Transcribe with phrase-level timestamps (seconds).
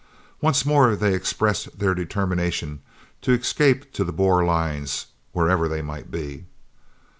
[0.41, 2.81] Once more they expressed their determination
[3.21, 6.45] to escape to the Boer lines, wherever they might be.